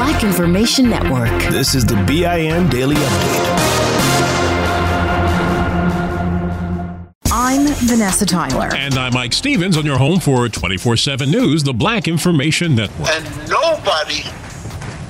[0.00, 1.28] Black Information Network.
[1.52, 3.50] This is the BIN Daily Update.
[7.30, 8.74] I'm Vanessa Tyler.
[8.74, 13.10] And I'm Mike Stevens on your home for 24 7 News, the Black Information Network.
[13.10, 14.22] And nobody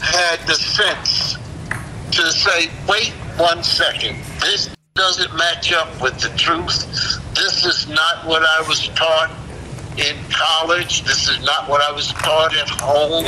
[0.00, 1.36] had the sense
[2.12, 6.86] to say, wait one second, this doesn't match up with the truth.
[7.34, 9.30] This is not what I was taught
[9.98, 11.02] in college.
[11.02, 13.26] This is not what I was taught at home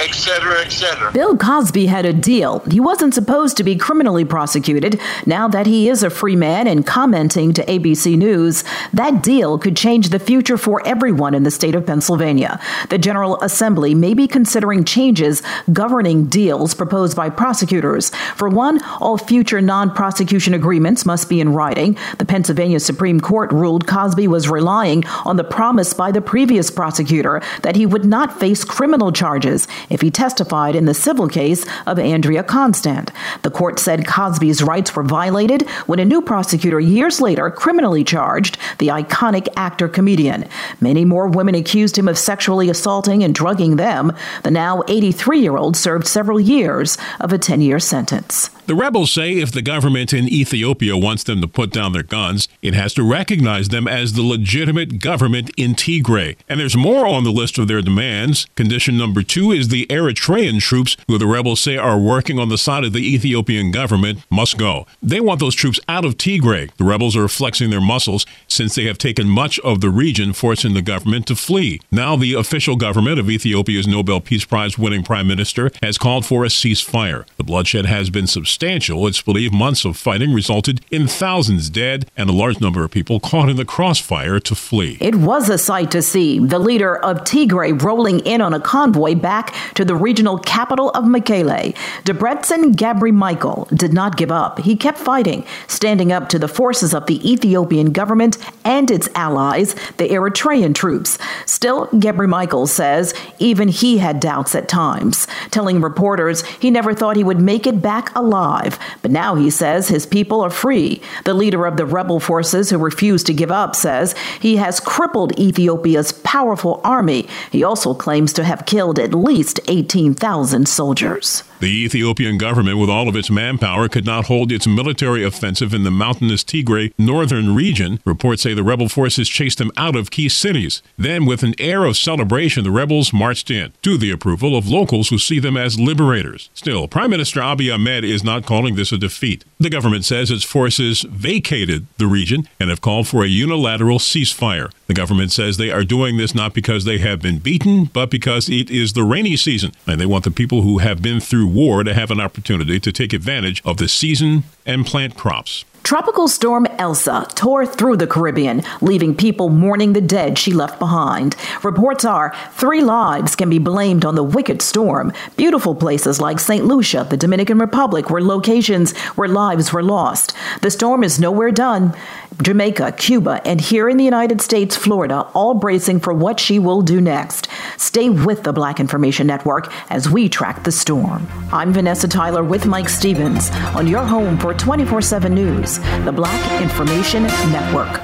[0.00, 1.12] etc., etc.
[1.12, 2.60] Bill Cosby had a deal.
[2.70, 5.00] He wasn't supposed to be criminally prosecuted.
[5.26, 9.76] Now that he is a free man and commenting to ABC News, that deal could
[9.76, 12.60] change the future for everyone in the state of Pennsylvania.
[12.88, 18.10] The General Assembly may be considering changes governing deals proposed by prosecutors.
[18.36, 21.96] For one, all future non prosecution agreements must be in writing.
[22.18, 27.40] The Pennsylvania Supreme Court ruled Cosby was relying on the promise by the previous prosecutor
[27.62, 31.98] that he would not face criminal charges if he testified in the civil case of
[31.98, 33.12] Andrea Constand.
[33.42, 38.58] The court said Cosby's rights were violated when a new prosecutor years later criminally charged
[38.78, 40.46] the iconic actor comedian.
[40.80, 44.12] Many more women accused him of sexually assaulting and drugging them.
[44.42, 48.50] The now 83 year old served several years of a 10 year sentence.
[48.66, 52.48] The rebels say if the government in Ethiopia wants them to put down their guns,
[52.62, 56.36] it has to recognize them as the legitimate government in Tigray.
[56.48, 58.46] And there's more on the list of their demands.
[58.54, 62.56] Condition number two is the Eritrean troops, who the rebels say are working on the
[62.56, 64.86] side of the Ethiopian government, must go.
[65.02, 66.74] They want those troops out of Tigray.
[66.76, 70.74] The rebels are flexing their muscles since they have taken much of the region, forcing
[70.74, 71.80] the government to flee.
[71.90, 76.44] Now, the official government of Ethiopia's Nobel Peace Prize winning prime minister has called for
[76.44, 77.26] a ceasefire.
[77.36, 79.06] The bloodshed has been substantial substantial.
[79.06, 83.18] It's believed months of fighting resulted in thousands dead and a large number of people
[83.20, 84.96] caught in the crossfire to flee.
[85.00, 86.38] It was a sight to see.
[86.38, 91.04] The leader of Tigray rolling in on a convoy back to the regional capital of
[91.04, 91.74] Mekele.
[92.04, 94.58] Debretsion Gebremichael did not give up.
[94.60, 99.74] He kept fighting, standing up to the forces of the Ethiopian government and its allies,
[99.96, 101.18] the Eritrean troops.
[101.46, 107.24] Still, Gebremichael says even he had doubts at times, telling reporters he never thought he
[107.24, 108.78] would make it back alive.
[109.02, 111.00] But now he says his people are free.
[111.24, 115.38] The leader of the rebel forces who refused to give up says he has crippled
[115.38, 117.26] Ethiopia's powerful army.
[117.50, 121.42] He also claims to have killed at least 18,000 soldiers.
[121.64, 125.82] The Ethiopian government, with all of its manpower, could not hold its military offensive in
[125.82, 128.00] the mountainous Tigray northern region.
[128.04, 130.82] Reports say the rebel forces chased them out of key cities.
[130.98, 135.08] Then, with an air of celebration, the rebels marched in, to the approval of locals
[135.08, 136.50] who see them as liberators.
[136.52, 139.46] Still, Prime Minister Abiy Ahmed is not calling this a defeat.
[139.58, 144.70] The government says its forces vacated the region and have called for a unilateral ceasefire.
[144.86, 148.50] The government says they are doing this not because they have been beaten, but because
[148.50, 151.84] it is the rainy season, and they want the people who have been through war
[151.84, 155.64] to have an opportunity to take advantage of the season and plant crops.
[155.84, 161.36] Tropical storm Elsa tore through the Caribbean, leaving people mourning the dead she left behind.
[161.62, 165.12] Reports are three lives can be blamed on the wicked storm.
[165.36, 166.64] Beautiful places like St.
[166.64, 170.34] Lucia, the Dominican Republic, were locations where lives were lost.
[170.62, 171.94] The storm is nowhere done.
[172.42, 176.80] Jamaica, Cuba, and here in the United States, Florida, all bracing for what she will
[176.80, 177.46] do next.
[177.76, 181.26] Stay with the Black Information Network as we track the storm.
[181.52, 186.62] I'm Vanessa Tyler with Mike Stevens on your home for 24 7 News the Black
[186.62, 188.00] Information Network.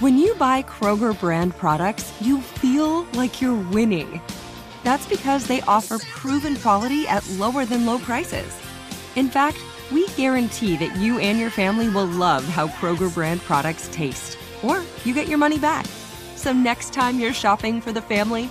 [0.00, 4.20] When you buy Kroger brand products, you feel like you're winning.
[4.82, 8.58] That's because they offer proven quality at lower than low prices.
[9.16, 9.58] In fact,
[9.92, 14.82] we guarantee that you and your family will love how Kroger brand products taste, or
[15.04, 15.84] you get your money back.
[16.36, 18.50] So next time you're shopping for the family,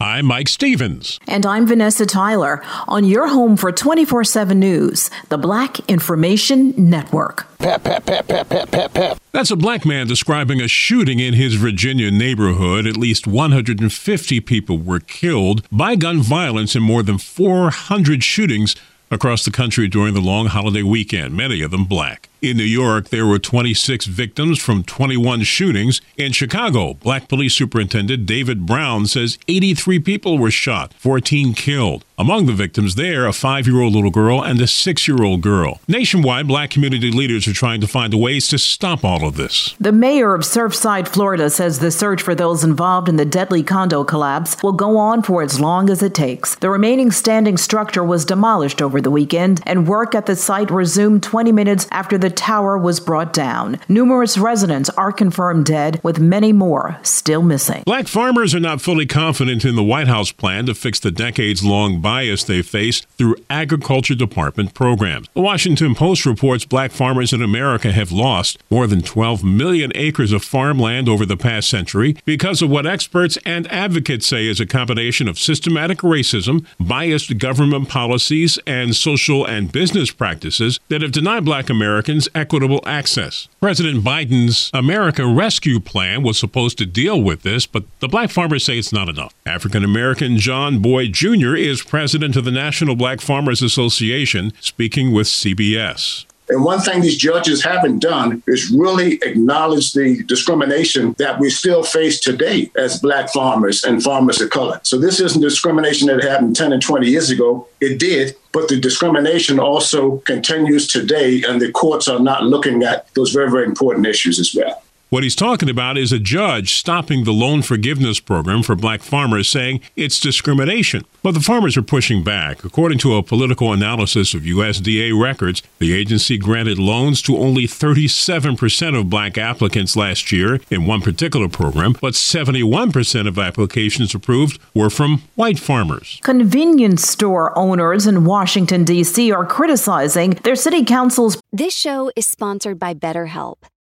[0.00, 1.18] I'm Mike Stevens.
[1.26, 7.46] And I'm Vanessa Tyler on your home for 24 7 news, the Black Information Network.
[7.58, 9.18] Pep, pep, pep, pep, pep, pep, pep.
[9.32, 12.86] That's a black man describing a shooting in his Virginia neighborhood.
[12.86, 18.76] At least 150 people were killed by gun violence in more than 400 shootings
[19.10, 22.28] across the country during the long holiday weekend, many of them black.
[22.40, 26.00] In New York, there were 26 victims from 21 shootings.
[26.16, 32.04] In Chicago, Black Police Superintendent David Brown says 83 people were shot, 14 killed.
[32.20, 35.40] Among the victims there, a five year old little girl and a six year old
[35.40, 35.80] girl.
[35.86, 39.76] Nationwide, black community leaders are trying to find ways to stop all of this.
[39.78, 44.02] The mayor of Surfside, Florida says the search for those involved in the deadly condo
[44.02, 46.56] collapse will go on for as long as it takes.
[46.56, 51.22] The remaining standing structure was demolished over the weekend, and work at the site resumed
[51.22, 53.80] 20 minutes after the the tower was brought down.
[53.88, 57.82] Numerous residents are confirmed dead, with many more still missing.
[57.86, 61.64] Black farmers are not fully confident in the White House plan to fix the decades
[61.64, 65.26] long bias they face through Agriculture Department programs.
[65.32, 70.30] The Washington Post reports black farmers in America have lost more than 12 million acres
[70.30, 74.66] of farmland over the past century because of what experts and advocates say is a
[74.66, 81.46] combination of systematic racism, biased government policies, and social and business practices that have denied
[81.46, 83.48] black Americans equitable access.
[83.60, 88.64] President Biden's America Rescue Plan was supposed to deal with this, but the black farmers
[88.64, 89.34] say it's not enough.
[89.44, 91.54] African American John Boyd Jr.
[91.54, 96.24] is president of the National Black Farmers Association, speaking with CBS.
[96.50, 101.82] And one thing these judges haven't done is really acknowledge the discrimination that we still
[101.82, 104.80] face today as black farmers and farmers of color.
[104.82, 107.68] So this isn't discrimination that happened 10 and 20 years ago.
[107.80, 113.12] It did, but the discrimination also continues today, and the courts are not looking at
[113.14, 114.82] those very, very important issues as well.
[115.10, 119.48] What he's talking about is a judge stopping the loan forgiveness program for black farmers,
[119.48, 121.02] saying it's discrimination.
[121.22, 122.62] But the farmers are pushing back.
[122.62, 128.98] According to a political analysis of USDA records, the agency granted loans to only 37%
[129.00, 134.90] of black applicants last year in one particular program, but 71% of applications approved were
[134.90, 136.20] from white farmers.
[136.22, 139.32] Convenience store owners in Washington, D.C.
[139.32, 141.40] are criticizing their city council's.
[141.50, 143.56] This show is sponsored by BetterHelp.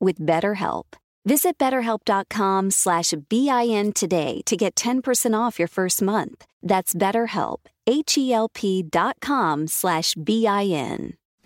[0.00, 0.84] with BetterHelp.
[1.26, 6.46] Visit betterhelp.com slash BIN today to get 10% off your first month.
[6.62, 11.17] That's BetterHelp, H-E-L-P dot com slash BIN.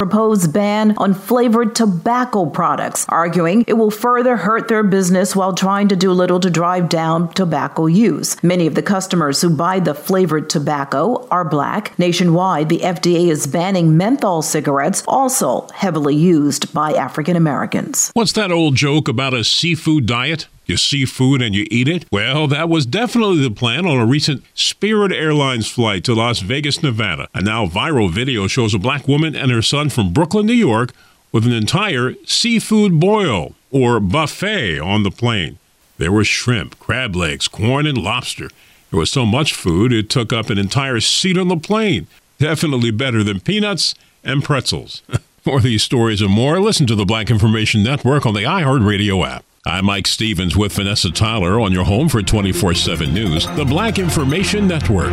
[0.00, 5.88] proposed ban on flavored tobacco products, arguing it will further hurt their business while trying
[5.88, 8.42] to do little to drive down tobacco use.
[8.42, 11.98] Many of the customers who buy the flavored tobacco are black.
[11.98, 18.10] Nationwide, the FDA is banning menthol cigarettes, also heavily used by African Americans.
[18.14, 20.46] What's that old joke about a seafood diet?
[20.70, 22.04] You see food and you eat it?
[22.12, 26.80] Well, that was definitely the plan on a recent Spirit Airlines flight to Las Vegas,
[26.80, 27.28] Nevada.
[27.34, 30.92] A now viral video shows a black woman and her son from Brooklyn, New York,
[31.32, 35.58] with an entire seafood boil or buffet on the plane.
[35.98, 38.48] There was shrimp, crab legs, corn, and lobster.
[38.92, 42.06] There was so much food, it took up an entire seat on the plane.
[42.38, 45.02] Definitely better than peanuts and pretzels.
[45.42, 49.44] For these stories and more, listen to the Black Information Network on the iHeartRadio app.
[49.66, 53.98] I'm Mike Stevens with Vanessa Tyler on your home for 24 7 News, the Black
[53.98, 55.10] Information Network.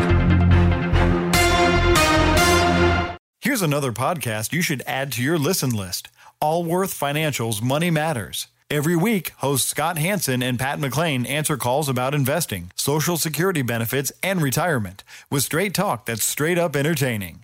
[3.42, 6.08] Here's another podcast you should add to your listen list
[6.40, 8.48] Allworth Financial's Money Matters.
[8.72, 14.14] Every week, hosts Scott Hanson and Pat McClain answer calls about investing, Social Security benefits,
[14.24, 17.44] and retirement with straight talk that's straight up entertaining.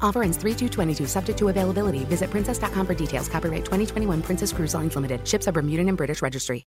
[0.00, 2.04] Offer ends 3222, subject to availability.
[2.06, 3.28] Visit princess.com for details.
[3.28, 5.28] Copyright 2021 Princess Cruise Lines Limited.
[5.28, 6.64] Ships are Bermudan and British Registry.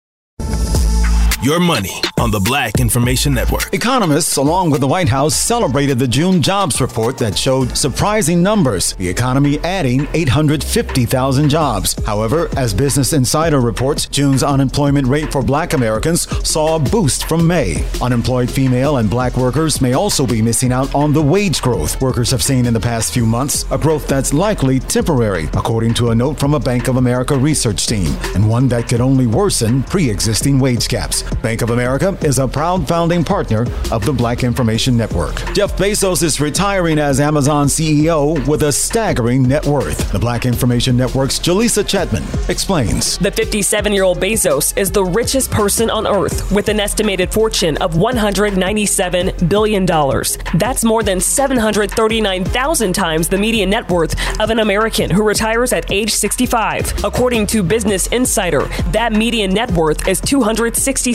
[1.46, 3.72] Your money on the Black Information Network.
[3.72, 8.94] Economists, along with the White House, celebrated the June jobs report that showed surprising numbers.
[8.94, 12.04] The economy adding 850,000 jobs.
[12.04, 17.46] However, as Business Insider reports, June's unemployment rate for black Americans saw a boost from
[17.46, 17.86] May.
[18.02, 22.32] Unemployed female and black workers may also be missing out on the wage growth workers
[22.32, 26.16] have seen in the past few months, a growth that's likely temporary, according to a
[26.16, 30.10] note from a Bank of America research team, and one that could only worsen pre
[30.10, 31.24] existing wage gaps.
[31.42, 35.36] Bank of America is a proud founding partner of the Black Information Network.
[35.54, 40.12] Jeff Bezos is retiring as Amazon CEO with a staggering net worth.
[40.12, 43.18] The Black Information Network's Jaleesa Chapman explains.
[43.18, 47.77] The 57 year old Bezos is the richest person on earth with an estimated fortune
[47.77, 49.86] of $197 billion.
[50.58, 55.92] That's more than 739,000 times the median net worth of an American who retires at
[55.92, 57.04] age 65.
[57.04, 60.22] According to Business Insider, that median net worth is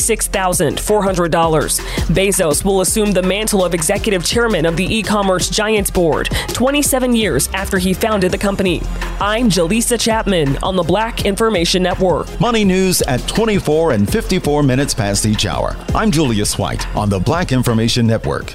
[0.00, 1.80] $266,400.
[2.14, 7.14] Bezos will assume the mantle of executive chairman of the e commerce giants board 27
[7.14, 8.80] years after he founded the company.
[9.20, 12.40] I'm Jaleesa Chapman on the Black Information Network.
[12.40, 15.76] Money news at 24 and 54 minutes past each hour.
[15.94, 18.54] I'm Julius White on the Black Information Network.